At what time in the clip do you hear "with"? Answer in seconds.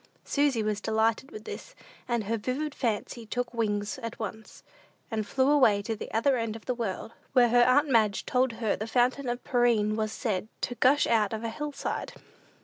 1.29-1.43